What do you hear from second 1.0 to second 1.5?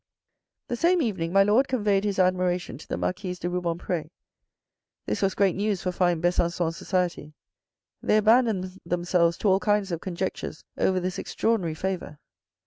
evening, my